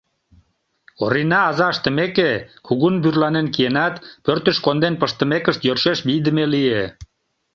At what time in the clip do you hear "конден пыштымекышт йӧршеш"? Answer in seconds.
4.65-5.99